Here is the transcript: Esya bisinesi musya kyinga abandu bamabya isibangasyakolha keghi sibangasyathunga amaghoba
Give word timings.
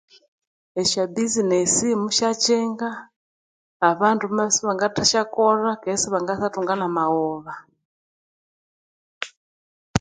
Esya 0.81 1.03
bisinesi 1.13 1.87
musya 2.01 2.29
kyinga 2.43 2.89
abandu 3.89 4.23
bamabya 4.25 4.51
isibangasyakolha 4.57 5.71
keghi 5.81 5.97
sibangasyathunga 6.01 6.73
amaghoba 6.89 7.53